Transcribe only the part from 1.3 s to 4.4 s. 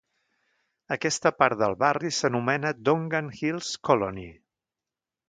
part del barri s'anomena, Dongan Hills Colony.